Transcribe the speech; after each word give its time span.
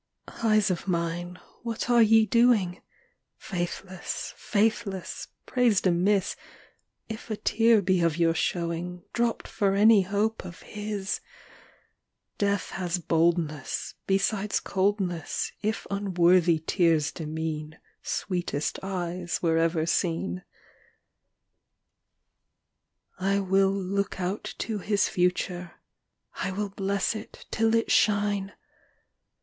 XVIII. 0.29 0.49
Eyes 0.49 0.71
of 0.71 0.87
mine, 0.87 1.39
what 1.61 1.87
are 1.87 2.01
ye 2.01 2.25
doing? 2.25 2.81
Faithless, 3.37 4.33
faithless, 4.35 5.27
praised 5.45 5.85
amiss 5.85 6.35
If 7.07 7.29
a 7.29 7.37
tear 7.37 7.83
be 7.83 8.01
of 8.01 8.17
your 8.17 8.33
showing, 8.33 9.03
Dropt 9.13 9.47
for 9.47 9.75
any 9.75 10.01
hope 10.01 10.43
of 10.43 10.63
HIS! 10.63 11.19
Death 12.39 12.71
has 12.71 12.97
boldness 12.97 13.93
Besides 14.07 14.59
coldness, 14.59 15.51
If 15.61 15.85
unworthy 15.91 16.63
tears 16.65 17.11
demean 17.11 17.77
"Sweetest 18.01 18.79
eyes 18.81 19.39
were 19.43 19.59
ever 19.59 19.85
seen." 19.85 20.37
XIX. 20.37 20.45
I 23.19 23.39
will 23.39 23.69
look 23.71 24.19
out 24.19 24.55
to 24.57 24.79
his 24.79 25.07
future; 25.07 25.73
I 26.37 26.49
will 26.49 26.69
bless 26.69 27.13
it 27.15 27.45
till 27.51 27.75
it 27.75 27.91
shine. 27.91 28.53